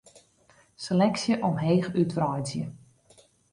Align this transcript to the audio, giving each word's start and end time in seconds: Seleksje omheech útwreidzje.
Seleksje 0.85 1.33
omheech 1.47 1.87
útwreidzje. 1.99 2.65